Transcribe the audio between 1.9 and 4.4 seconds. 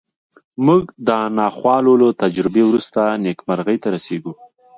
له تجربې وروسته نېکمرغۍ ته رسېږو